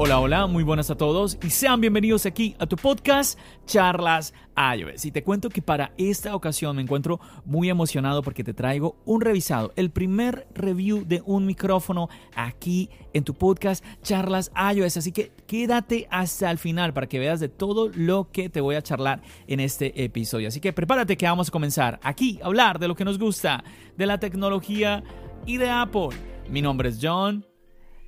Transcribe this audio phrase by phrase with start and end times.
[0.00, 5.04] Hola, hola, muy buenas a todos y sean bienvenidos aquí a tu podcast Charlas iOS.
[5.06, 9.20] Y te cuento que para esta ocasión me encuentro muy emocionado porque te traigo un
[9.20, 14.98] revisado, el primer review de un micrófono aquí en tu podcast Charlas iOS.
[14.98, 18.76] Así que quédate hasta el final para que veas de todo lo que te voy
[18.76, 20.46] a charlar en este episodio.
[20.46, 23.64] Así que prepárate que vamos a comenzar aquí a hablar de lo que nos gusta,
[23.96, 25.02] de la tecnología
[25.44, 26.10] y de Apple.
[26.48, 27.44] Mi nombre es John.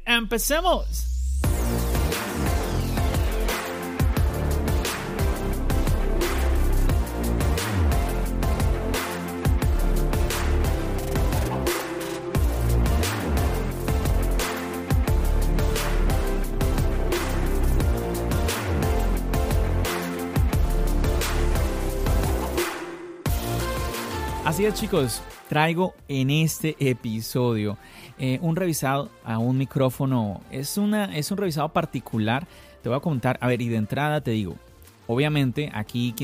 [0.06, 1.19] ¡Empecemos!
[24.61, 27.78] Así chicos, traigo en este episodio
[28.19, 30.42] eh, un revisado a un micrófono.
[30.50, 32.47] Es, una, es un revisado particular.
[32.83, 34.56] Te voy a contar, a ver, y de entrada te digo,
[35.06, 36.14] obviamente aquí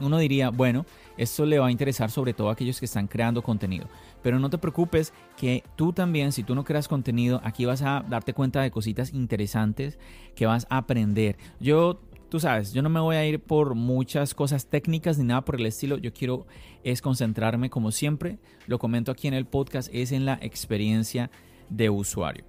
[0.00, 3.42] uno diría, bueno, esto le va a interesar sobre todo a aquellos que están creando
[3.42, 3.88] contenido.
[4.22, 8.04] Pero no te preocupes que tú también, si tú no creas contenido, aquí vas a
[8.08, 9.98] darte cuenta de cositas interesantes
[10.36, 11.36] que vas a aprender.
[11.58, 11.98] Yo
[12.30, 15.56] tú sabes, yo no me voy a ir por muchas cosas técnicas ni nada por
[15.56, 15.98] el estilo.
[15.98, 16.46] Yo quiero
[16.84, 21.30] es concentrarme, como siempre, lo comento aquí en el podcast, es en la experiencia
[21.68, 22.44] de usuario.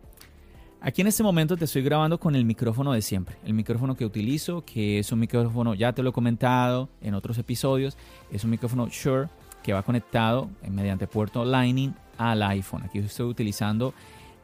[0.80, 4.06] Aquí en este momento te estoy grabando con el micrófono de siempre, el micrófono que
[4.06, 7.97] utilizo, que es un micrófono, ya te lo he comentado en otros episodios,
[8.31, 9.28] es un micrófono Shure
[9.62, 12.84] que va conectado mediante puerto Lightning al iPhone.
[12.84, 13.94] Aquí estoy utilizando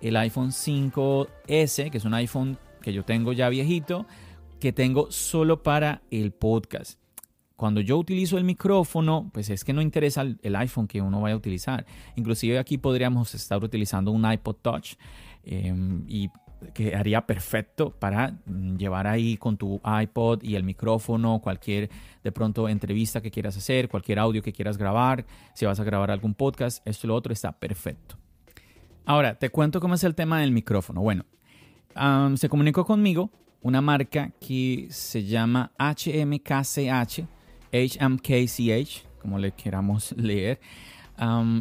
[0.02, 4.06] el iPhone 5S, que es un iPhone que yo tengo ya viejito,
[4.60, 7.00] que tengo solo para el podcast.
[7.56, 11.34] Cuando yo utilizo el micrófono, pues es que no interesa el, iPhone que uno vaya
[11.34, 11.86] a utilizar.
[12.16, 14.94] Inclusive aquí podríamos estar utilizando un iPod Touch
[15.44, 16.30] em, y
[16.74, 18.40] que haría perfecto para
[18.78, 21.90] llevar ahí con tu iPod y el micrófono, cualquier
[22.24, 26.12] de pronto entrevista que quieras hacer, cualquier audio que quieras grabar, si vas a grabar
[26.12, 28.18] algún podcast, esto y lo otro está perfecto.
[29.06, 31.02] Ahora, te cuento cómo es el tema del micrófono.
[31.02, 31.26] Bueno,
[32.36, 33.32] se comunicó conmigo
[33.68, 37.26] una marca que se llama HMKCH,
[37.74, 40.60] HMKCH, como le queramos leer.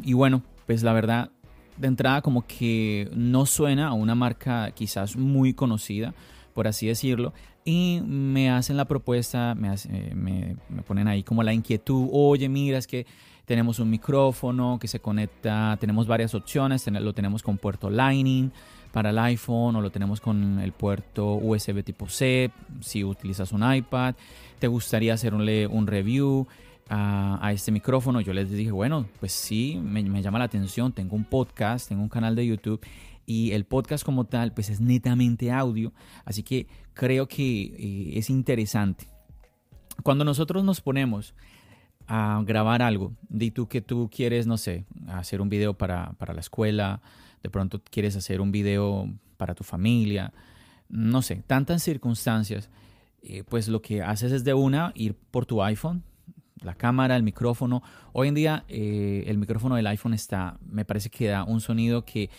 [0.05, 1.31] y bueno, pues la verdad,
[1.77, 6.15] de entrada como que no suena a una marca quizás muy conocida,
[6.55, 7.35] por así decirlo,
[7.65, 12.49] y me hacen la propuesta, me, eh, me, me, ponen ahí como la inquietud, oye,
[12.49, 13.05] mira, es que
[13.47, 18.53] tenemos un micrófono que se conecta, tenemos varias opciones, lo tenemos con puerto Lightning,
[18.97, 23.61] para el iPhone o lo tenemos con el puerto USB tipo C, si utilizas un
[23.71, 24.15] iPad,
[24.59, 26.47] te gustaría hacerle un review
[26.89, 28.23] a, este micrófono.
[28.23, 32.09] Yo les dije, bueno, pues sí, me, llama la atención, tengo un podcast, tengo un
[32.09, 32.81] canal de YouTube
[33.27, 35.93] y el podcast como tal pues es netamente audio,
[36.25, 39.09] así que creo que eh, es interesante.
[40.05, 41.35] Cuando nosotros nos ponemos
[42.07, 46.33] a grabar algo, di tú que tú quieres, no sé, hacer un video para, para
[46.33, 47.03] la escuela,
[47.43, 50.33] de pronto quieres hacer un video para tu familia,
[50.89, 52.71] no sé, tantas circunstancias,
[53.23, 56.03] eh, pues lo que haces es de una ir por tu iPhone,
[56.63, 57.83] la cámara, el micrófono.
[58.13, 62.05] Hoy en día eh, el micrófono del iPhone está, me parece que da un sonido
[62.05, 62.31] que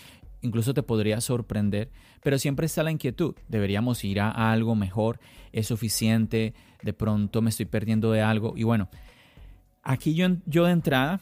[0.41, 1.89] incluso te podría sorprender,
[2.21, 5.19] pero siempre está la inquietud, deberíamos ir a algo mejor,
[5.51, 8.89] es suficiente, de pronto me estoy perdiendo de algo y bueno,
[9.83, 11.19] aquí yo, yo de entrada,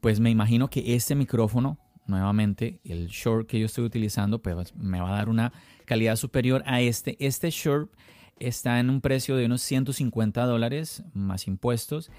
[0.00, 5.00] pues me imagino que este micrófono nuevamente el short que yo estoy utilizando pues me
[5.00, 5.52] va a dar una
[5.84, 7.16] calidad superior a este.
[7.18, 7.90] Este short
[8.38, 12.10] está en un precio de unos 150 dólares más impuestos.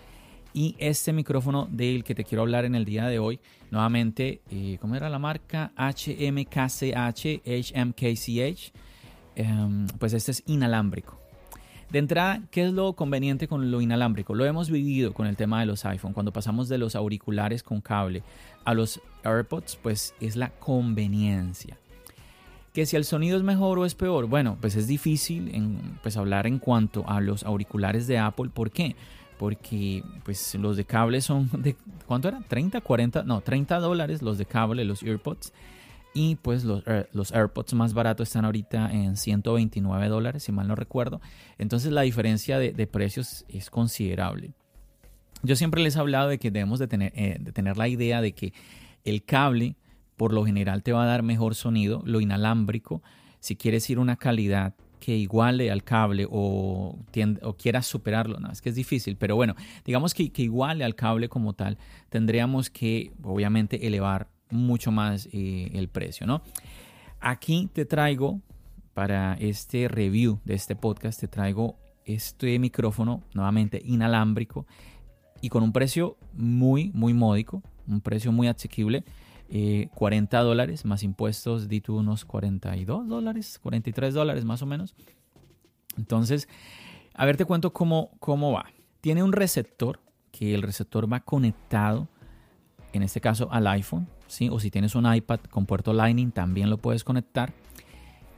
[0.53, 3.41] Y este micrófono del que te quiero hablar en el día de hoy,
[3.71, 5.73] nuevamente, eh, ¿cómo era la marca?
[5.75, 8.71] HMKCH, HMKCH.
[9.35, 11.24] Em, pues este es inalámbrico.
[11.91, 14.33] De entrada, ¿qué es lo conveniente con lo inalámbrico?
[14.33, 16.13] Lo hemos vivido con el tema de los iPhone.
[16.13, 18.23] Cuando pasamos de los auriculares con cable
[18.65, 21.77] a los AirPods, pues es la conveniencia.
[22.73, 25.51] Que si el sonido es mejor o es peor, bueno, pues es difícil
[26.01, 28.49] pues hablar en cuanto a los auriculares de Apple.
[28.53, 28.95] ¿Por qué?
[29.37, 32.41] porque pues los de cable son de ¿cuánto era?
[32.47, 35.53] 30, 40, no, 30 dólares los de cable, los earpods.
[36.17, 40.65] Y pues los, eh, los AirPods más baratos están ahorita en 129 dólares, si mal
[40.65, 41.19] no recuerdo.
[41.57, 44.53] Entonces la diferencia de, precios es considerable.
[45.43, 48.21] Yo siempre les he hablado de que debemos de tener, eh, de tener la idea
[48.21, 48.53] de que
[49.03, 49.75] el cable
[50.15, 53.03] por lo general te va a dar mejor sonido, lo inalámbrico.
[53.41, 56.97] Si quieres ir a una calidad que iguale al cable o,
[57.41, 59.53] o quieras superarlo, no, es que es difícil, pero bueno,
[59.83, 61.77] digamos que, que iguale al cable como tal,
[62.09, 66.41] tendríamos que obviamente elevar mucho más eh, el precio, ¿no?
[67.19, 68.41] Aquí te traigo
[68.93, 74.65] para este review de este podcast, te traigo este micrófono nuevamente inalámbrico
[75.41, 79.03] y con un precio muy, muy módico, un precio muy asequible.
[79.47, 84.95] 40 eh, dólares más impuestos, di tú unos 42 dólares, 43 dólares más o menos.
[85.97, 86.47] Entonces,
[87.13, 88.65] a ver, te cuento cómo, cómo va.
[89.01, 89.99] Tiene un receptor,
[90.31, 92.07] que el receptor va conectado,
[92.91, 94.07] en este caso al iPhone,
[94.51, 97.53] o si tienes un iPad con puerto Lightning también lo puedes conectar.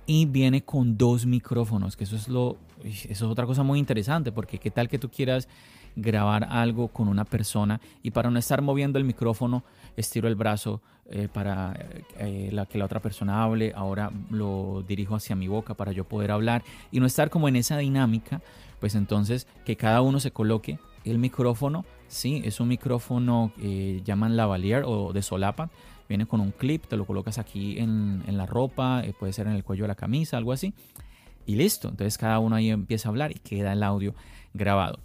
[0.06, 4.32] Y viene con dos micrófonos, que eso es lo eso es otra cosa muy interesante,
[4.32, 5.48] porque qué tal que tú quieras
[5.96, 9.64] grabar algo con una persona y para no estar moviendo el micrófono,
[9.96, 11.74] estiro el brazo eh, para
[12.20, 16.32] eh, que la otra persona hable, ahora lo dirijo hacia mi boca para yo poder
[16.32, 18.42] hablar y no estar como en esa dinámica,
[18.80, 20.78] pues entonces que cada uno se coloque
[21.10, 25.70] el micrófono, sí, es un micrófono que llaman lavalier o de solapa.
[26.08, 29.54] Viene con un clip, te lo colocas aquí en, la ropa, eh, puede ser en
[29.54, 30.74] el cuello de la camisa, algo así.
[31.46, 31.90] Y listo.
[31.90, 34.16] Entonces cada uno ahí empieza a hablar y queda el audio
[34.54, 35.00] grabado.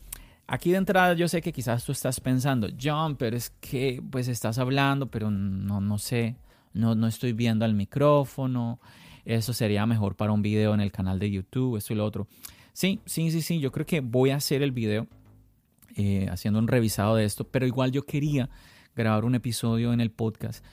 [0.46, 4.28] Aquí de entrada yo sé que quizás tú estás pensando, John, pero es que pues
[4.28, 6.36] estás hablando, pero no, no sé,
[6.72, 8.78] no, no estoy viendo al micrófono.
[9.24, 12.26] Eso sería mejor para un video en el canal de YouTube, esto y lo otro.
[12.72, 15.06] Sí, sí, sí, sí, yo creo que voy a hacer el video
[15.96, 18.48] eh, haciendo un revisado de esto, pero igual yo quería
[18.94, 20.64] grabar un episodio en el podcast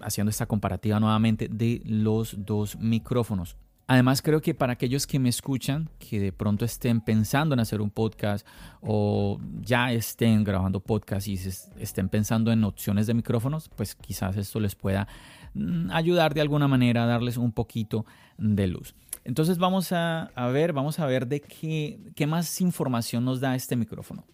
[0.00, 3.56] haciendo esta comparativa nuevamente de los dos micrófonos.
[3.86, 7.82] Además creo que para aquellos que me escuchan, que de pronto estén pensando en hacer
[7.82, 8.46] un podcast
[8.80, 14.58] o ya estén grabando podcast y estén pensando en opciones de micrófonos, pues quizás esto
[14.58, 15.06] les pueda
[15.52, 18.06] mm, ayudar de alguna manera a darles un poquito
[18.38, 18.94] de luz.
[19.24, 23.74] Entonces vamos a, ver, vamos a ver de qué, qué más información nos da este
[23.76, 24.24] micrófono.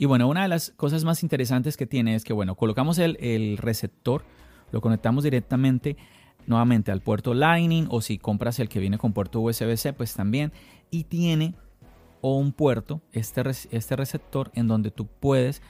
[0.00, 3.58] Y bueno, una de las cosas más interesantes que tiene es que, bueno, colocamos el,
[3.58, 4.24] receptor,
[4.72, 5.98] lo conectamos directamente
[6.46, 10.52] nuevamente al puerto Lightning o si compras el que viene con puerto USB-C, pues también.
[10.90, 11.54] Y tiene
[12.22, 15.60] un puerto, este, este receptor, en donde tú puedes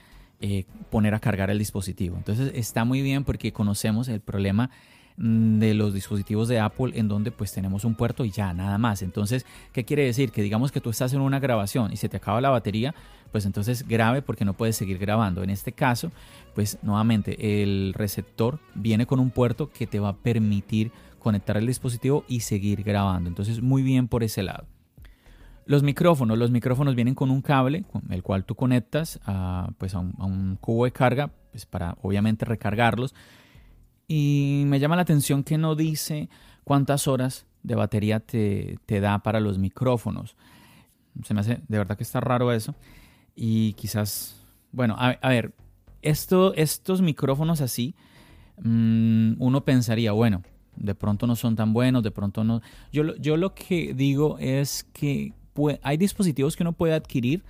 [0.41, 2.17] eh, poner a cargar el dispositivo.
[2.17, 4.71] Entonces está muy bien porque conocemos el problema
[5.17, 9.03] de los dispositivos de Apple en donde pues tenemos un puerto y ya, nada más.
[9.03, 10.33] Entonces, ¿qué quiere decir?
[10.33, 12.95] Que digamos que tú estás en una grabación y se te acaba la batería,
[13.33, 15.43] pues entonces grave porque no puedes seguir grabando.
[15.43, 16.11] En este caso,
[16.55, 21.67] pues nuevamente el receptor viene con un puerto que te va a permitir conectar el
[21.67, 23.29] dispositivo y seguir grabando.
[23.29, 24.67] Entonces, muy bien por ese lado.
[25.67, 29.95] Los micrófonos, los micrófonos vienen con un cable con el cual tú conectas a, pues
[29.95, 33.15] a un, cubo de carga pues para obviamente recargarlos
[34.13, 36.29] y me llama la atención que no dice
[36.65, 40.35] cuántas horas de batería te, da para los micrófonos.
[41.23, 42.75] Se me hace, de verdad que está raro eso.
[43.37, 44.35] Y quizás,
[44.73, 45.55] bueno, a, ver,
[46.03, 47.95] esto, estos micrófonos así,
[48.61, 50.43] mm, uno pensaría, bueno,
[50.75, 52.63] de pronto no son tan buenos, de pronto no.
[52.93, 55.35] Yo, yo lo que digo es que
[55.83, 57.45] hay dispositivos que uno puede adquirir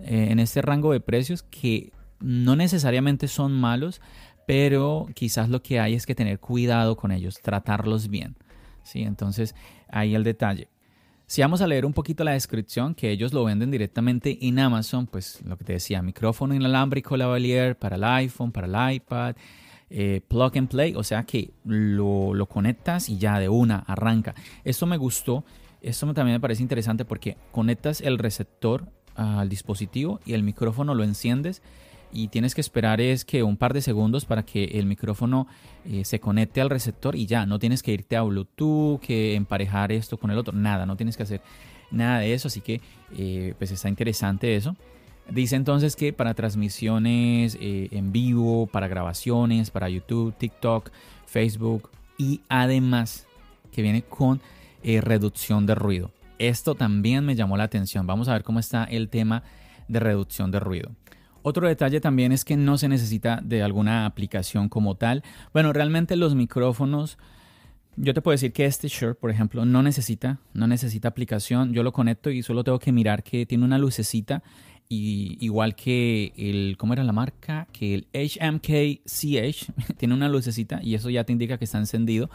[0.00, 4.00] eh, en este rango de precios que no necesariamente son malos,
[4.46, 8.36] pero quizás lo que hay es que tener cuidado con ellos, tratarlos bien.
[8.84, 9.02] ¿sí?
[9.02, 9.54] Entonces,
[9.88, 10.68] ahí el detalle.
[11.26, 15.08] Si vamos a leer un poquito la descripción, que ellos lo venden directamente en Amazon,
[15.08, 19.34] pues lo que te decía, micrófono inalámbrico lavalier para el iPhone, para el iPad,
[19.90, 24.36] eh, plug and play, o sea que lo, lo, conectas y ya de una arranca.
[24.62, 25.44] Esto me gustó,
[25.82, 31.02] esto también me parece interesante porque conectas el receptor al dispositivo y el micrófono lo
[31.02, 31.60] enciendes
[32.12, 35.46] y tienes que esperar es que un par de segundos para que el micrófono
[35.84, 39.92] eh, se conecte al receptor y ya, no tienes que irte a Bluetooth, que emparejar
[39.92, 41.42] esto con el otro, nada, no tienes que hacer
[41.90, 42.80] nada de eso, así que
[43.16, 44.76] eh, pues está interesante eso.
[45.28, 50.90] Dice entonces que para transmisiones eh, en vivo, para grabaciones, para YouTube, TikTok,
[51.26, 53.26] Facebook y además
[53.72, 54.40] que viene con
[54.82, 56.12] reducción de ruido.
[56.38, 58.06] Esto también me llamó la atención.
[58.06, 59.42] Vamos a ver cómo está el tema
[59.88, 60.92] de reducción de ruido.
[61.48, 65.22] Otro detalle también es que no se necesita de alguna aplicación como tal.
[65.52, 67.18] Bueno, realmente los micrófonos,
[67.94, 71.72] yo te puedo decir que este shirt, por ejemplo, no necesita, no necesita aplicación.
[71.72, 74.42] Yo lo conecto y solo tengo que mirar que tiene una lucecita
[74.88, 77.68] y igual que el, ¿cómo era la marca?
[77.72, 82.28] Que el HMK-CH tiene una lucecita y eso ya te indica que está encendido.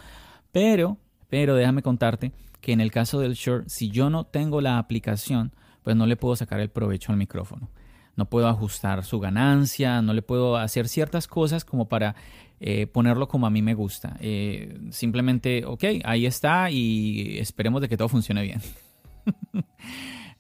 [0.54, 0.98] Pero,
[1.30, 5.52] pero déjame contarte que en el caso del Shure, si yo no tengo la aplicación,
[5.84, 7.68] pues no le puedo sacar el provecho al micrófono.
[8.16, 12.16] No puedo ajustar su ganancia, no le puedo hacer ciertas cosas como para
[12.60, 14.18] eh, ponerlo como a mí me gusta.
[14.20, 18.62] Eh, simplemente, ok, ahí está y esperemos de que todo funcione bien.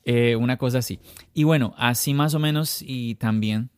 [0.04, 1.00] Eh, una cosa así.
[1.32, 3.70] Y bueno, así más o menos y también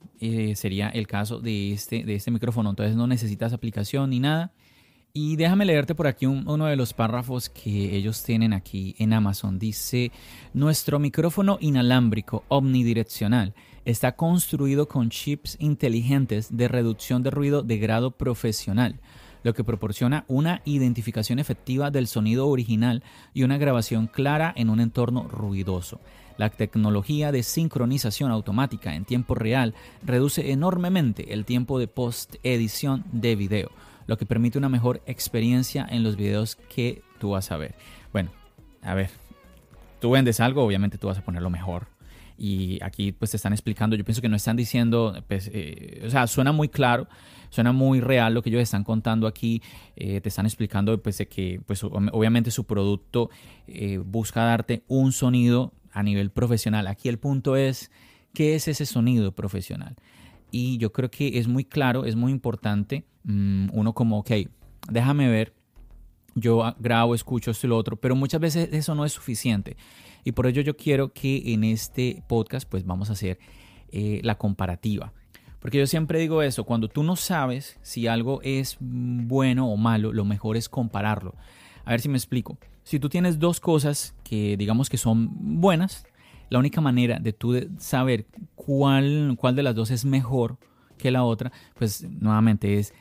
[0.55, 2.69] sería el caso de este, de este micrófono.
[2.69, 4.53] Entonces no necesitas aplicación ni nada.
[5.11, 9.59] Y déjame leerte por aquí uno de los párrafos que ellos tienen aquí en Amazon.
[9.59, 10.13] Dice,
[10.53, 13.53] nuestro micrófono inalámbrico omnidireccional
[13.85, 18.99] está construido con chips inteligentes de reducción de ruido de grado profesional,
[19.43, 24.79] lo que proporciona una identificación efectiva del sonido original y una grabación clara en un
[24.79, 25.99] entorno ruidoso.
[26.37, 33.35] La tecnología de sincronización automática en tiempo real reduce enormemente el tiempo de post-edición de
[33.35, 33.69] video,
[34.07, 37.75] lo que permite una mejor experiencia en los videos que tú vas a ver.
[38.11, 38.31] Bueno,
[38.81, 39.11] a ver,
[39.99, 41.92] tú vendes algo, obviamente tú vas a poner lo mejor
[42.37, 46.09] y aquí pues te están explicando, yo pienso que no están diciendo, pues, eh, o
[46.09, 47.07] sea, suena muy claro,
[47.49, 49.61] suena muy real lo que ellos están contando aquí,
[49.95, 53.29] eh, te están explicando pues de que pues obviamente su producto
[53.67, 56.87] eh, busca darte un sonido a nivel profesional.
[56.87, 57.91] Aquí el punto es,
[58.33, 59.95] ¿qué es ese sonido profesional?
[60.49, 64.31] Y yo creo que es muy claro, es muy importante, mm, uno como, ok,
[64.89, 65.53] déjame ver,
[66.35, 69.77] yo grabo, escucho esto y lo otro, pero muchas veces eso no es suficiente.
[70.23, 73.39] Y por ello yo quiero que en este podcast pues vamos a hacer
[73.91, 75.13] eh, la comparativa.
[75.59, 80.11] Porque yo siempre digo eso, cuando tú no sabes si algo es bueno o malo,
[80.11, 81.35] lo mejor es compararlo.
[81.85, 82.57] A ver si me explico.
[82.83, 85.29] Si tú tienes dos cosas que digamos que son
[85.61, 86.05] buenas,
[86.49, 88.25] la única manera de tú saber
[88.55, 90.57] cuál, cuál de las dos es mejor
[90.97, 92.93] que la otra, pues nuevamente es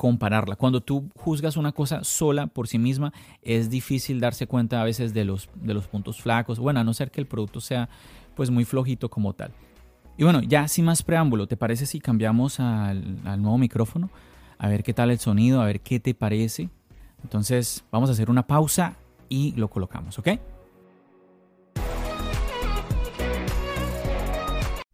[0.00, 0.56] compararla.
[0.56, 5.12] Cuando tú juzgas una cosa sola por sí misma, es difícil darse cuenta a veces
[5.12, 6.58] de los, de los puntos flacos.
[6.58, 7.90] Bueno, a no ser que el producto sea
[8.34, 9.52] pues muy flojito como tal.
[10.16, 14.08] Y bueno, ya sin más preámbulo, ¿te parece si cambiamos al, al nuevo micrófono?
[14.56, 16.70] A ver qué tal el sonido, a ver qué te parece.
[17.22, 18.96] Entonces vamos a hacer una pausa
[19.28, 20.28] y lo colocamos, ¿ok?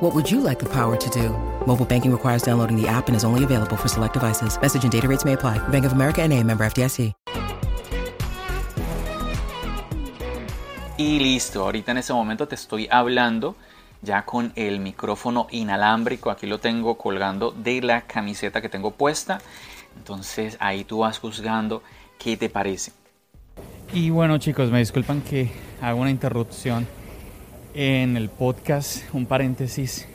[0.00, 1.30] What would you like the power to do?
[1.66, 4.60] Mobile banking requires downloading the app and is only available for select devices.
[4.60, 5.56] Message and data rates may apply.
[5.68, 7.14] Bank of America and a member FDIC.
[10.98, 13.56] Y listo, ahorita en este momento te estoy hablando
[14.02, 16.30] ya con el micrófono inalámbrico.
[16.30, 19.40] Aquí lo tengo colgando de la camiseta que tengo puesta.
[19.96, 21.82] Entonces ahí tú vas juzgando
[22.18, 22.92] qué te parece.
[23.94, 25.50] Y bueno chicos, me disculpan que
[25.80, 26.86] hago una interrupción
[27.78, 30.06] en el podcast, un paréntesis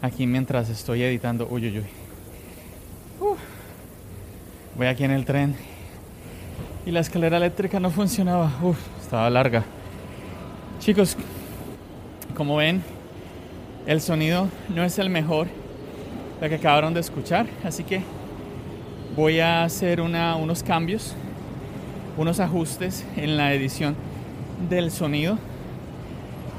[0.00, 1.48] aquí mientras estoy editando.
[1.50, 3.36] Uy, uy, uy.
[4.76, 5.56] Voy aquí en el tren
[6.86, 8.52] y la escalera eléctrica no funcionaba.
[8.62, 9.64] Uf, estaba larga.
[10.78, 11.16] Chicos,
[12.36, 12.80] como ven,
[13.88, 15.48] el sonido no es el mejor,
[16.40, 18.02] lo que acabaron de escuchar, así que
[19.16, 21.16] voy a hacer unos cambios,
[22.16, 23.96] unos ajustes en la edición
[24.70, 25.38] del sonido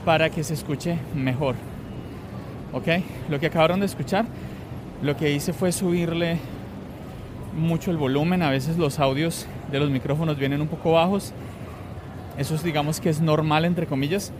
[0.05, 1.55] para que se escuche mejor.
[2.71, 2.87] ¿Ok?
[3.29, 4.25] Lo que acabaron de escuchar,
[5.01, 6.37] lo que hice fue subirle
[7.57, 11.33] mucho el volumen, a veces los audios de los micrófonos vienen un poco bajos
[12.37, 14.33] eso es, digamos que es normal, entre comillas.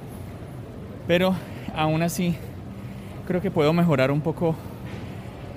[1.07, 1.33] Pero
[1.75, 2.35] aún así,
[3.27, 4.55] creo que puedo mejorar un poco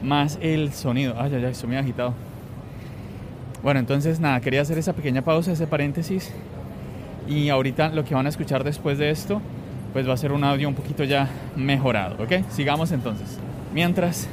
[0.02, 1.14] más el sonido.
[1.18, 2.14] Ay, ay, ay, estoy muy agitado.
[3.62, 6.32] Bueno, entonces nada, quería hacer esa pequeña pausa, ese paréntesis.
[7.26, 9.42] Y ahorita lo que van a escuchar después de esto,
[9.92, 12.50] pues va a ser un audio un poquito ya mejorado, ¿ok?
[12.50, 13.38] Sigamos entonces.
[13.72, 14.28] Mientras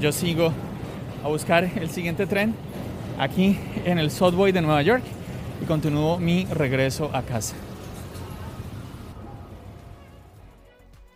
[0.00, 0.52] yo sigo
[1.24, 2.54] a buscar el siguiente tren
[3.18, 5.02] aquí en el Subway de Nueva York
[5.62, 7.54] y continúo mi regreso a casa.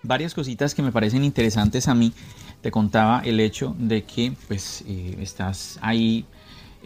[0.03, 2.13] Varias cositas que me parecen interesantes a mí.
[2.61, 6.27] Te contaba el hecho de que pues eh, estás ahí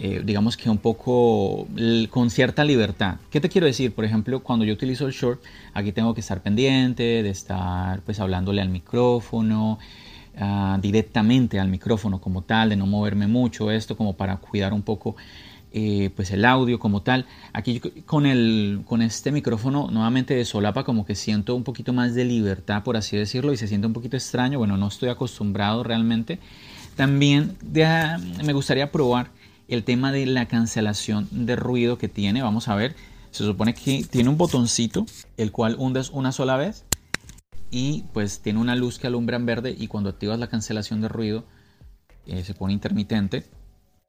[0.00, 1.66] eh, digamos que un poco
[2.10, 3.16] con cierta libertad.
[3.30, 3.92] ¿Qué te quiero decir?
[3.92, 5.42] Por ejemplo, cuando yo utilizo el short,
[5.74, 9.80] aquí tengo que estar pendiente de estar pues hablándole al micrófono,
[10.36, 14.82] ah, directamente al micrófono como tal, de no moverme mucho, esto como para cuidar un
[14.82, 15.16] poco
[15.72, 17.26] eh, pues el audio como tal.
[17.52, 22.14] Aquí con, el, con este micrófono nuevamente de solapa como que siento un poquito más
[22.14, 24.58] de libertad, por así decirlo, y se siente un poquito extraño.
[24.58, 26.38] Bueno, no estoy acostumbrado realmente.
[26.94, 27.56] También
[28.44, 29.30] me gustaría probar
[29.68, 32.42] el tema de la cancelación de ruido que tiene.
[32.42, 32.96] Vamos a ver.
[33.30, 35.04] Se supone que tiene un botoncito,
[35.36, 36.86] el cual hundes una sola vez
[37.70, 41.08] y pues tiene una luz que alumbra en verde y cuando activas la cancelación de
[41.08, 41.44] ruido
[42.26, 43.44] eh, se pone intermitente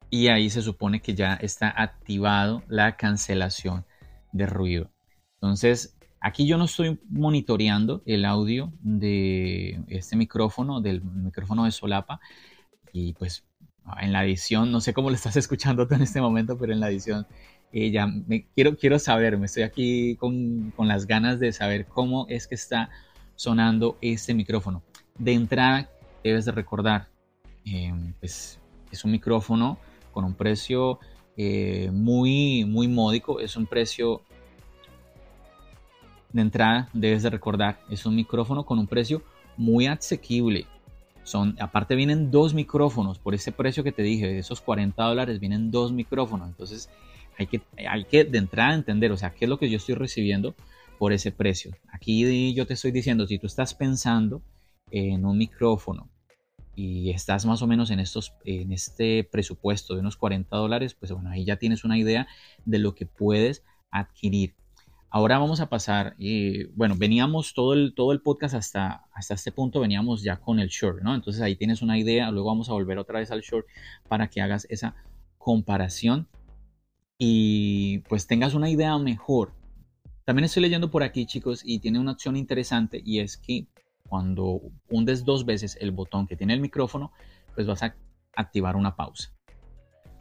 [0.08, 3.84] y ahí se supone que ya está activado la cancelación
[4.32, 4.90] de ruido.
[5.34, 12.20] Entonces, aquí yo no estoy monitoreando el audio de este micrófono, del micrófono de solapa
[12.92, 13.44] y pues
[14.00, 16.80] en la edición, no sé cómo lo estás escuchando tú en este momento, pero en
[16.80, 17.26] la edición
[17.72, 21.86] eh, ya me, quiero, quiero saber, me estoy aquí con, con las ganas de saber
[21.86, 22.90] cómo es que está
[23.36, 24.82] sonando este micrófono.
[25.18, 25.88] De entrada,
[26.22, 27.08] debes de recordar,
[27.64, 29.78] em, pues, es un micrófono
[30.12, 30.98] con un precio
[31.36, 33.40] eh, muy, muy módico.
[33.40, 34.22] Es un precio
[36.32, 39.22] de entrada, debes de recordar, es un micrófono con un precio
[39.56, 40.66] muy asequible.
[41.22, 45.38] Son, aparte vienen dos micrófonos, por ese precio que te dije, de esos 40 dólares
[45.40, 46.48] vienen dos micrófonos.
[46.48, 46.88] Entonces
[47.38, 49.94] hay que, hay que de entrada entender, o sea, qué es lo que yo estoy
[49.94, 50.54] recibiendo
[50.98, 51.74] por ese precio.
[51.92, 54.42] Aquí yo te estoy diciendo, si tú estás pensando
[54.90, 56.10] en un micrófono
[56.74, 61.12] y estás más o menos en, estos, en este presupuesto de unos 40 dólares, pues
[61.12, 62.26] bueno, ahí ya tienes una idea
[62.64, 64.54] de lo que puedes adquirir.
[65.10, 69.50] Ahora vamos a pasar, y bueno, veníamos todo el, todo el podcast hasta, hasta este
[69.50, 71.14] punto, veníamos ya con el short, ¿no?
[71.14, 73.66] Entonces ahí tienes una idea, luego vamos a volver otra vez al short
[74.08, 74.94] para que hagas esa
[75.38, 76.28] comparación
[77.18, 79.52] y pues tengas una idea mejor
[80.30, 83.66] también estoy leyendo por aquí, chicos, y tiene una opción interesante y es que
[84.08, 87.10] cuando hundes dos veces el botón que tiene el micrófono,
[87.56, 87.96] pues vas a
[88.36, 89.32] activar una pausa.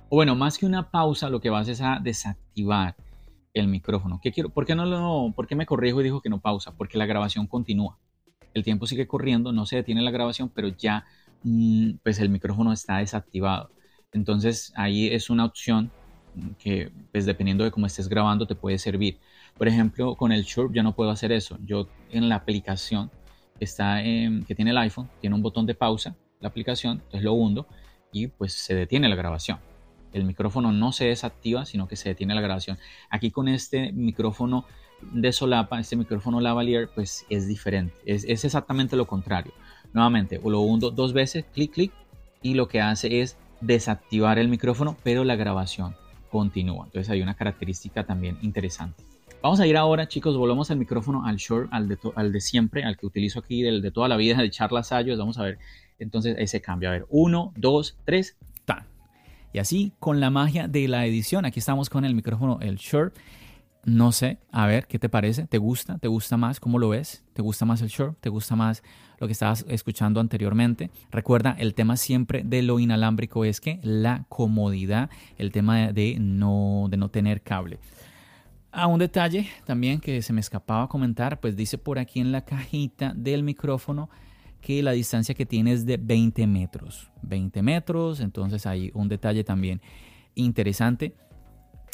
[0.10, 2.96] O bueno, más que una pausa, lo que vas es a desactivar
[3.53, 4.20] el micrófono.
[4.22, 4.50] ¿Qué quiero?
[4.50, 6.74] ¿Por qué no lo, por qué me corrijo y dijo que no pausa?
[6.75, 7.98] Porque la grabación continúa.
[8.53, 11.06] El tiempo sigue corriendo, no se detiene la grabación, pero ya
[11.43, 13.71] mm, pues el micrófono está desactivado.
[14.12, 15.91] Entonces ahí es una opción
[16.58, 19.19] que pues dependiendo de cómo estés grabando te puede servir.
[19.58, 21.58] Por ejemplo, con el Shure yo no puedo hacer eso.
[21.65, 23.12] Yo en la aplicación
[23.60, 27.67] está que tiene el iPhone, tiene un botón de pausa, la aplicación, entonces lo hundo
[28.12, 29.60] y pues se detiene la grabación.
[30.13, 32.78] El micrófono no se desactiva, sino que se detiene la grabación.
[33.10, 34.65] Aquí con este micrófono
[35.02, 37.95] de solapa, este micrófono lavalier, pues es diferente.
[38.06, 39.54] Es, es exactamente lo contrario.
[39.93, 41.91] Nuevamente, lo hundo dos veces, clic, clic,
[42.41, 45.95] y lo que hace es desactivar el micrófono, pero la grabación
[46.30, 46.86] continúa.
[46.86, 49.04] Entonces hay una característica también interesante.
[49.41, 53.06] Vamos a ir ahora, chicos, volvemos al micrófono al short, al de, siempre, al que
[53.06, 55.17] utilizo aquí del, de toda la vida de charlas Sayos.
[55.17, 55.60] Vamos a ver
[55.98, 56.89] entonces ese cambio.
[56.89, 58.48] A ver, uno, dos, tres, tan.
[59.53, 63.15] Y así con la magia de la edición, aquí estamos con el micrófono, el short.
[63.85, 65.47] No sé, a ver, ¿qué te parece?
[65.47, 65.97] ¿Te gusta?
[65.97, 66.59] ¿Te gusta más?
[66.59, 67.23] ¿Cómo lo ves?
[67.33, 68.19] ¿Te gusta más el short?
[68.19, 68.83] ¿Te gusta más
[69.19, 70.91] lo que estabas escuchando anteriormente?
[71.12, 76.88] Recuerda, el tema siempre de lo inalámbrico es que la comodidad, el tema de no,
[76.89, 77.79] de no tener cable.
[78.71, 82.45] A un detalle también que se me escapaba comentar, pues dice por aquí en la
[82.45, 84.09] cajita del micrófono
[84.62, 87.12] que la distancia que tiene es de 20 metros.
[87.22, 89.82] 20 metros, entonces hay un detalle también
[90.36, 91.15] interesante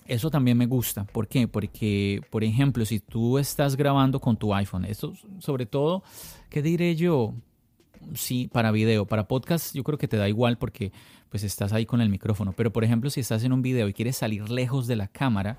[0.06, 1.04] eso también me gusta.
[1.06, 1.48] ¿Por qué?
[1.48, 6.04] Porque, por ejemplo, si tú estás grabando con tu iPhone, esto sobre todo,
[6.50, 7.34] ¿qué diré yo?
[8.14, 10.92] Sí, para video, para podcast yo creo que te da igual porque
[11.30, 12.54] pues estás ahí con el micrófono.
[12.54, 15.58] Pero por ejemplo, si estás en un video y quieres salir lejos de la cámara,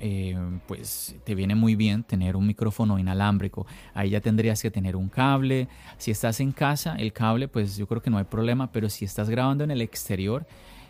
[0.00, 3.66] eh, pues te viene muy bien tener un micrófono inalámbrico.
[3.94, 5.68] Ahí ya tendrías que tener un cable.
[5.98, 8.72] Si estás en casa, el cable, pues yo creo que no hay problema.
[8.72, 10.46] Pero si estás grabando en el exterior,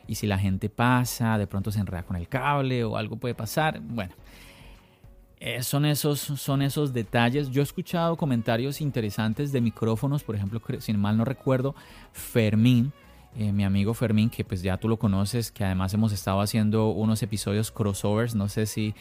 [0.09, 3.35] y si la gente pasa, de pronto se enreda con el cable o algo puede
[3.35, 3.81] pasar.
[3.81, 4.15] Bueno,
[5.39, 7.51] eh, son, esos, son esos detalles.
[7.51, 11.75] Yo he escuchado comentarios interesantes de micrófonos, por ejemplo, si mal no recuerdo,
[12.13, 12.93] Fermín.
[13.39, 16.89] Eh, mi amigo Fermín, que pues ya tú lo conoces, que además hemos estado haciendo
[16.89, 18.95] unos episodios crossovers, no sé si,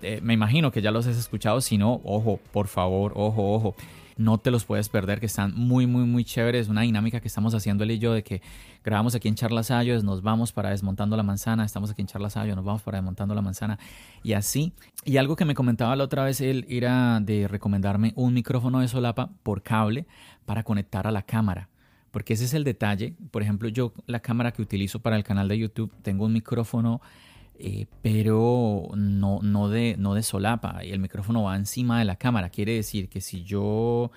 [0.00, 3.74] eh, me imagino que ya los has escuchado, si no, ojo, por favor, ojo, ojo
[4.16, 6.68] no te los puedes perder, que están muy, muy, muy chéveres.
[6.68, 8.42] Una dinámica que estamos haciendo él y yo de que
[8.84, 12.36] grabamos aquí en Charlas Ayos, nos vamos para Desmontando la Manzana, estamos aquí en Charlas
[12.36, 13.78] Ayos, nos vamos para Desmontando la Manzana
[14.22, 14.72] y así.
[15.04, 18.88] Y algo que me comentaba la otra vez él era de recomendarme un micrófono de
[18.88, 20.06] solapa por cable
[20.44, 21.68] para conectar a la cámara.
[22.12, 23.14] Porque ese es el detalle.
[23.32, 27.00] Por ejemplo, yo la cámara que utilizo para el canal de YouTube tengo un micrófono
[27.64, 32.16] eh, pero no, no, de, no de solapa y el micrófono va encima de la
[32.16, 32.50] cámara.
[32.50, 34.10] Quiere decir que si yo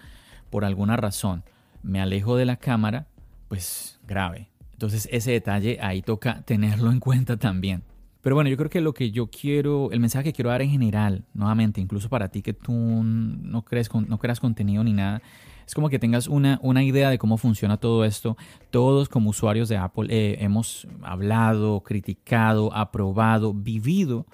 [0.49, 1.43] por alguna razón
[1.83, 3.07] me alejo de la cámara,
[3.47, 4.49] pues grave.
[4.73, 7.83] Entonces ese detalle ahí toca tenerlo en cuenta también.
[8.21, 10.71] Pero bueno, yo creo que lo que yo quiero, el mensaje que quiero dar en
[10.71, 15.21] general, nuevamente, incluso para ti que tú no crees, no creas contenido ni nada,
[15.65, 18.37] es como que tengas una, una idea de cómo funciona todo esto.
[18.69, 24.25] Todos como usuarios de Apple eh, hemos hablado, criticado, aprobado, vivido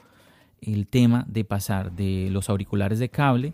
[0.61, 3.53] el tema de pasar de los auriculares de cable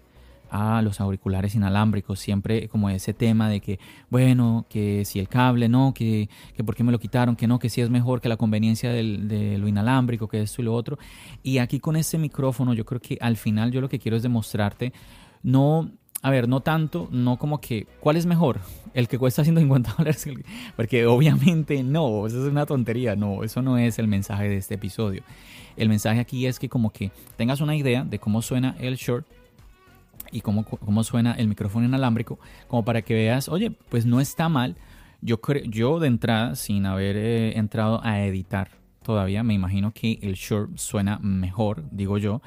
[0.50, 5.68] a los auriculares inalámbricos, siempre como ese tema de que, bueno, que si el cable,
[5.68, 8.30] no, que, que por qué me lo quitaron, que no, que si es mejor que
[8.30, 10.98] la conveniencia de lo inalámbrico, que esto y lo otro.
[11.44, 14.24] Y aquí con este micrófono yo creo que al final yo lo que quiero es
[14.24, 14.94] demostrarte,
[15.44, 18.60] no a ver, no tanto, no como que, ¿cuál es mejor?
[18.94, 20.28] El que cuesta 150 dólares,
[20.76, 24.76] porque obviamente no, eso es una tontería, no, eso no es el mensaje de este
[24.76, 25.24] episodio.
[25.76, 29.28] El mensaje aquí es que como que tengas una idea de cómo suena el short
[30.32, 34.50] y cómo, cómo suena el micrófono inalámbrico, como para que veas, oye, pues no está
[34.50, 34.76] mal.
[35.22, 38.72] Yo, yo de entrada, sin haber eh, entrado a editar
[39.04, 42.42] todavía, me imagino que el short suena mejor, digo yo,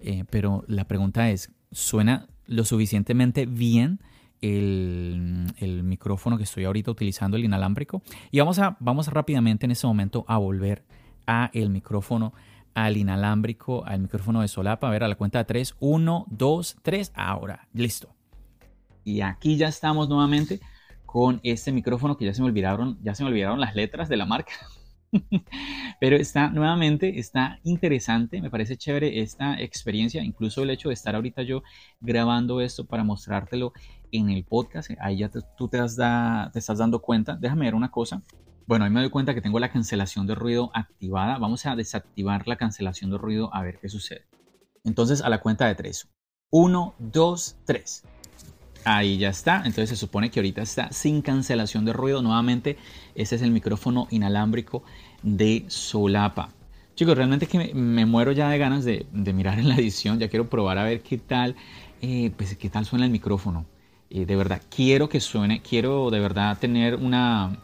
[0.00, 4.00] eh, pero la pregunta es, ¿suena lo suficientemente bien
[4.40, 8.02] el, micrófono que estoy ahorita utilizando, el inalámbrico.
[8.30, 10.84] Y vamos a, vamos rápidamente en este momento a volver
[11.26, 12.32] a el micrófono,
[12.74, 14.88] al inalámbrico, al micrófono de solapa.
[14.88, 15.76] A ver, a la cuenta de 3.
[15.80, 17.12] 1, 2, 3.
[17.14, 18.14] Ahora, listo.
[19.04, 20.60] Y aquí ya estamos nuevamente
[21.04, 24.16] con este micrófono que ya se me olvidaron, ya se me olvidaron las letras de
[24.16, 24.52] la marca.
[26.00, 31.14] Pero está nuevamente, está interesante, me parece chévere esta experiencia, incluso el hecho de estar
[31.14, 31.62] ahorita yo
[32.00, 33.72] grabando esto para mostrártelo
[34.12, 37.36] en el podcast, ahí ya tú te, te estás dando cuenta.
[37.36, 38.22] Déjame ver una cosa.
[38.66, 41.38] Bueno, ahí me doy cuenta que tengo la cancelación de ruido activada.
[41.38, 44.26] Vamos a desactivar la cancelación de ruido a ver qué sucede.
[44.84, 46.08] Entonces, a la cuenta de 3.
[46.50, 48.04] 1, 2, 3.
[48.88, 49.56] Ahí ya está.
[49.56, 52.22] Entonces se supone que ahorita está sin cancelación de ruido.
[52.22, 52.76] Nuevamente,
[53.16, 54.84] este es el micrófono inalámbrico
[55.24, 56.50] de Solapa.
[56.94, 60.20] Chicos, realmente que me, muero ya de ganas de, mirar en la edición.
[60.20, 61.56] Ya quiero probar a ver qué tal,
[62.00, 63.66] eh, pues, qué tal suena el micrófono.
[64.08, 67.58] Eh, de verdad, quiero que suene, quiero de verdad tener una,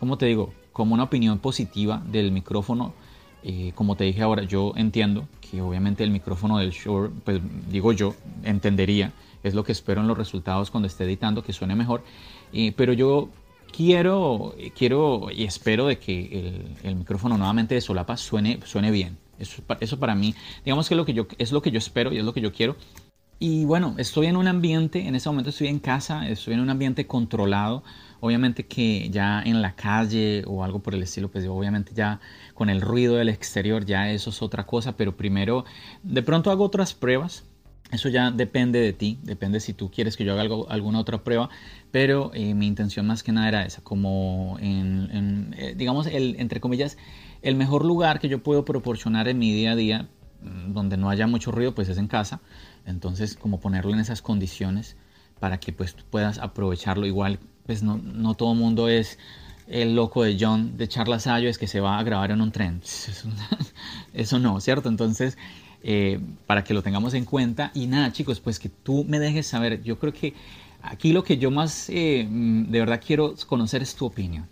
[0.00, 0.54] ¿cómo te digo?
[0.72, 2.94] Como una opinión positiva del micrófono.
[3.42, 7.92] Eh, como te dije ahora, yo entiendo que obviamente el micrófono del Shure, pues digo
[7.92, 12.02] yo, entendería es lo que espero en los resultados cuando esté editando, que suene mejor.
[12.76, 13.28] pero yo
[13.72, 19.18] quiero, quiero y espero de que el, micrófono nuevamente de solapa suene, suene bien.
[19.38, 22.18] Eso, eso, para mí, digamos que, lo que yo, es lo que yo espero y
[22.18, 22.76] es lo que yo quiero.
[23.44, 26.70] Y bueno, estoy en un ambiente, en este momento estoy en casa, estoy en un
[26.70, 27.82] ambiente controlado.
[28.20, 32.20] Obviamente que ya en la calle o algo por el estilo, pues obviamente ya
[32.54, 35.64] con el ruido del exterior ya eso es otra cosa, pero primero
[36.04, 37.42] de pronto hago otras pruebas
[37.92, 41.50] eso ya depende de ti, depende si tú quieres que yo haga alguna otra prueba,
[41.90, 46.96] pero eh, mi intención más que nada era esa, como eh, digamos, el, entre comillas,
[47.42, 50.08] el mejor lugar que yo puedo proporcionar en mi día a día,
[50.42, 52.40] mm, donde no haya mucho ruido, pues es en casa.
[52.86, 54.96] Entonces, como ponerlo en esas condiciones
[55.38, 57.06] para que pues puedas aprovecharlo.
[57.06, 59.18] Igual, pues no, no todo mundo es
[59.66, 62.80] el loco de John de Charlas es que se va a grabar en un tren.
[64.14, 64.88] Eso no, ¿cierto?
[64.88, 65.36] Entonces,
[65.82, 67.70] eh, para que lo tengamos en cuenta.
[67.74, 69.82] Y nada, chicos, pues que tú me dejes saber.
[69.82, 70.34] Yo creo que
[70.82, 74.46] aquí lo que yo más eh, de verdad quiero conocer es tu opinión.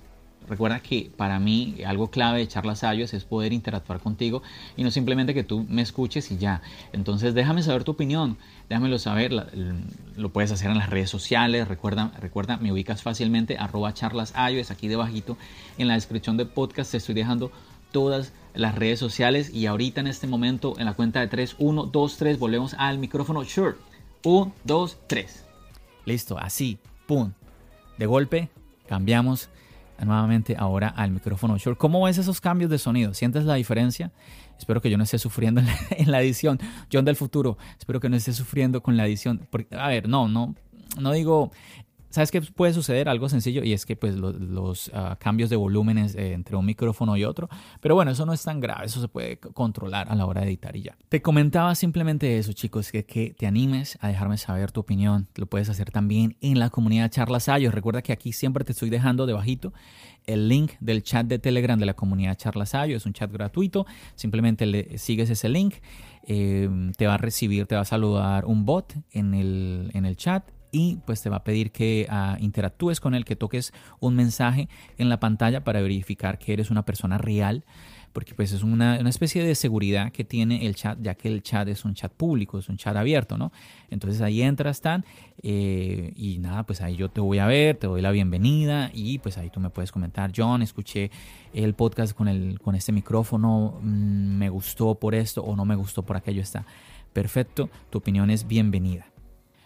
[0.51, 4.43] Recuerda que para mí algo clave de charlas ayos es poder interactuar contigo
[4.77, 6.61] y no simplemente que tú me escuches y ya.
[6.93, 8.37] Entonces déjame saber tu opinión,
[8.69, 9.33] déjamelo saber,
[10.17, 14.73] lo puedes hacer en las redes sociales, recuerda, recuerda me ubicas fácilmente, arroba charlas es
[14.73, 15.37] aquí debajito
[15.79, 17.53] en la descripción del podcast te estoy dejando
[17.93, 21.87] todas las redes sociales y ahorita en este momento en la cuenta de 3, 1,
[21.87, 23.77] 2, 3 volvemos al micrófono Shure.
[24.25, 25.45] 1, 2, 3.
[26.05, 27.33] Listo, así, pum.
[27.99, 28.51] De golpe
[28.87, 29.51] cambiamos
[30.05, 31.77] nuevamente ahora al micrófono Shure.
[31.77, 33.15] ¿Cómo ves esos cambios de sonido?
[33.15, 34.13] ¿Sientes la diferencia?
[34.59, 35.61] Espero que yo no esté sufriendo
[35.91, 36.59] en la, edición.
[36.93, 39.47] John del futuro, espero que no esté sufriendo con la edición.
[39.73, 40.55] a ver, no, no,
[40.99, 41.51] no digo
[42.11, 43.09] ¿Sabes qué puede suceder?
[43.09, 47.17] Algo sencillo y es que pues los, ah, cambios de volúmenes eh, entre un micrófono
[47.17, 47.49] y otro,
[47.81, 50.49] pero bueno, eso no es tan grave, eso se puede controlar a la hora de
[50.49, 50.97] editar y ya.
[51.09, 55.47] Te comentaba simplemente eso, chicos, que, que te animes a dejarme saber tu opinión, lo
[55.47, 57.73] puedes hacer también en la comunidad Charlas Ayos.
[57.73, 59.73] Recuerda que aquí siempre te estoy dejando debajito
[60.27, 63.87] el link del chat de Telegram de la comunidad Charlas Ayos, es un chat gratuito,
[64.17, 65.77] simplemente le sigues ese link,
[66.27, 70.17] eh, te va a recibir, te va a saludar un bot en el, en el
[70.17, 74.15] chat y pues te va a pedir que ah, interactúes con él, que toques un
[74.17, 77.65] mensaje en la pantalla para verificar que eres una persona real
[78.13, 81.43] porque pues es una, una, especie de seguridad que tiene el chat, ya que el
[81.43, 83.53] chat es un chat público, es un chat abierto, ¿no?
[83.89, 85.05] Entonces ahí entras tan
[85.43, 89.19] eh, y nada, pues ahí yo te voy a ver, te doy la bienvenida y
[89.19, 91.11] pues ahí tú me puedes comentar, John, escuché
[91.53, 95.77] el podcast con, el, con este micrófono, mm, me gustó por esto o no me
[95.77, 96.67] gustó por aquello, está
[97.13, 99.10] perfecto, tu opinión es bienvenida.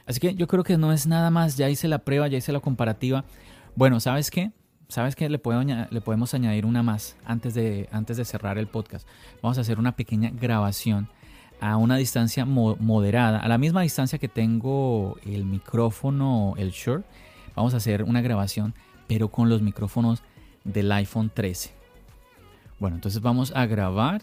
[0.06, 2.52] Así que yo creo que no es nada más, ya hice la prueba, ya hice
[2.52, 3.24] la comparativa.
[3.74, 4.52] Bueno, ¿sabes qué?
[4.88, 5.28] ¿Sabes qué?
[5.28, 5.40] Le,
[5.90, 9.08] le podemos añadir una más antes de, antes de cerrar el podcast.
[9.42, 11.08] Vamos a hacer una pequeña grabación
[11.60, 17.04] a una distancia moderada, a la misma distancia que tengo el micrófono, el Shure.
[17.56, 18.74] Vamos a hacer una grabación,
[19.06, 20.22] pero con los micrófonos
[20.64, 21.72] del iPhone 13.
[22.78, 24.22] Bueno, entonces vamos a grabar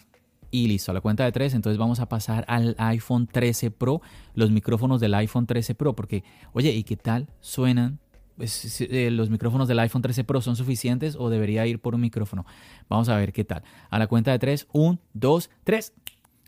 [0.51, 4.01] y listo, a la cuenta de tres, entonces vamos a pasar al iPhone 13 Pro,
[4.35, 7.99] los micrófonos del iPhone 13 Pro, porque, oye, ¿y qué tal suenan?
[8.35, 12.01] Pues, eh, ¿Los micrófonos del iPhone 13 Pro son suficientes o debería ir por un
[12.01, 12.45] micrófono?
[12.89, 13.63] Vamos a ver qué tal.
[13.89, 15.93] A la cuenta de tres, un, dos, tres.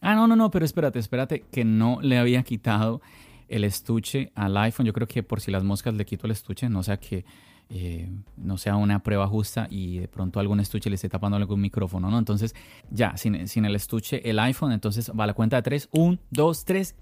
[0.02, 3.02] Ah, no, no, no, pero espérate, espérate, que no le había quitado
[3.48, 4.86] el estuche al iPhone.
[4.86, 7.26] Yo creo que por si las moscas le quito el estuche, no sea que
[7.70, 11.62] eh, no sea una prueba justa y de pronto algún estuche le esté tapando algún
[11.62, 12.20] micrófono, ¿no?
[12.20, 12.56] Entonces,
[12.92, 16.66] ya, sin, el estuche, el iPhone, entonces va a la cuenta de 3, 1, 2,
[16.66, 16.96] 3,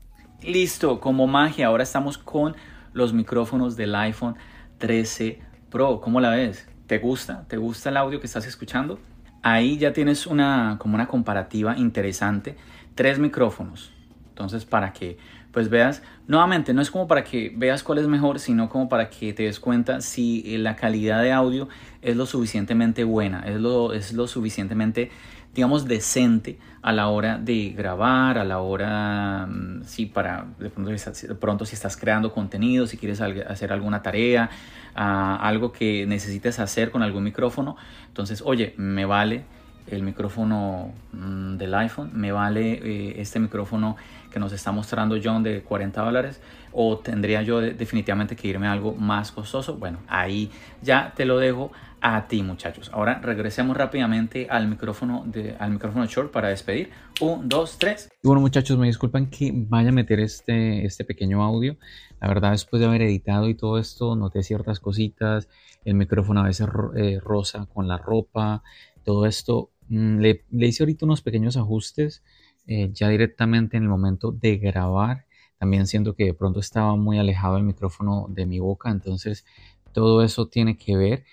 [0.44, 2.56] listo, como magia, ahora estamos con
[2.94, 4.36] los micrófonos del iPhone
[4.78, 6.68] 13 Pro, ¿cómo la ves?
[6.86, 7.46] ¿Te gusta?
[7.48, 9.00] ¿Te gusta el audio que estás escuchando?
[9.42, 12.58] Ahí ya tienes una, como una comparativa interesante,
[12.94, 13.94] tres micrófonos,
[14.42, 15.18] entonces para que
[15.52, 19.10] pues veas, nuevamente, no es como para que veas cuál es mejor, sino como para
[19.10, 21.68] que te des cuenta si la calidad de audio
[22.02, 25.12] es lo suficientemente buena, es lo, es lo suficientemente,
[25.54, 31.66] digamos, decente a la hora de grabar, a la hora, mm, sí, para, de pronto,
[31.66, 34.50] si estás creando contenido, si quieres hacer alguna tarea,
[34.96, 37.76] algo que necesites hacer con algún micrófono,
[38.08, 39.44] entonces, oye, me vale
[39.88, 43.98] el micrófono mm, del iPhone, me vale eh, este micrófono
[44.32, 46.42] que nos está mostrando John de 40 dólares
[46.72, 49.76] o tendría yo definitivamente que irme a algo más costoso.
[49.76, 50.50] Bueno, ahí
[50.82, 52.90] ya te lo dejo a ti muchachos.
[52.94, 56.90] Ahora regresemos rápidamente al micrófono, de, al micrófono short para despedir.
[57.20, 58.10] Un, dos, tres.
[58.24, 61.78] bueno muchachos, me disculpan que vaya a meter este, este pequeño audio.
[62.20, 65.48] La verdad después de haber editado y todo esto noté ciertas cositas.
[65.86, 68.64] El micrófono a veces eh, rosa con la ropa.
[69.04, 69.70] Todo esto.
[69.90, 72.24] Mm, le, le hice ahorita unos pequeños ajustes
[72.68, 75.26] eh, ya directamente en el momento de grabar.
[75.58, 79.46] También siento que de pronto estaba muy alejado el micrófono de mi boca, entonces
[79.94, 81.24] todo eso tiene que ver.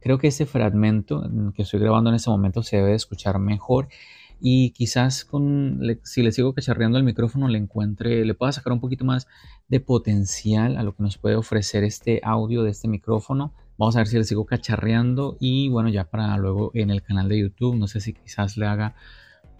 [0.00, 1.22] Creo que ese fragmento
[1.54, 3.88] que estoy grabando en este momento se debe escuchar mejor
[4.44, 8.80] y quizás con, si le sigo cacharreando el micrófono le encuentre, le pueda sacar un
[8.80, 9.28] poquito más
[9.68, 13.54] de potencial a lo que nos puede ofrecer este audio de este micrófono.
[13.78, 17.28] Vamos a ver si le sigo cacharreando y bueno, ya para luego en el canal
[17.28, 18.96] de YouTube, no sé si quizás le haga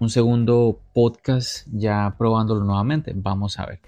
[0.02, 3.12] un segundo podcast ya probándolo nuevamente.
[3.14, 3.80] Vamos a ver.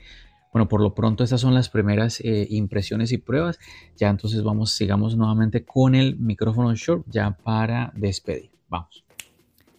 [0.53, 3.59] Bueno, por lo pronto estas son las primeras eh, impresiones y pruebas.
[3.96, 8.50] Ya entonces vamos, sigamos nuevamente con el micrófono short ya para despedir.
[8.68, 9.05] Vamos.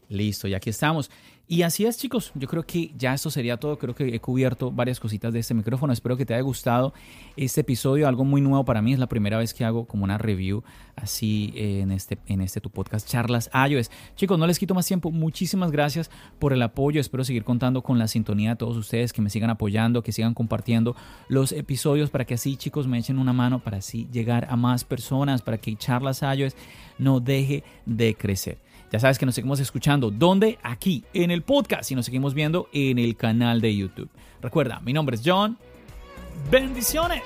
[0.09, 1.09] Listo, y aquí estamos.
[1.47, 2.31] Y así es, chicos.
[2.33, 3.77] Yo creo que ya esto sería todo.
[3.77, 5.93] Creo que he cubierto varias cositas de este micrófono.
[5.93, 6.93] Espero que te haya gustado
[7.37, 8.07] este episodio.
[8.07, 8.93] Algo muy nuevo para mí.
[8.93, 10.63] Es la primera vez que hago como una review
[10.95, 13.91] así en este, en este tu podcast, Charlas iOS.
[14.15, 15.11] Chicos, no les quito más tiempo.
[15.11, 16.99] Muchísimas gracias por el apoyo.
[16.99, 20.33] Espero seguir contando con la sintonía de todos ustedes, que me sigan apoyando, que sigan
[20.33, 20.95] compartiendo
[21.27, 24.83] los episodios para que así, chicos, me echen una mano para así llegar a más
[24.83, 26.55] personas, para que Charlas iOS
[26.97, 28.64] no deje de crecer.
[28.95, 30.09] Ya sabes que nos seguimos escuchando.
[30.09, 30.57] ¿Dónde?
[30.63, 31.91] Aquí, en el podcast.
[31.91, 34.07] Y nos seguimos viendo en el canal de YouTube.
[34.41, 35.57] Recuerda, mi nombre es John.
[36.49, 37.21] Bendiciones.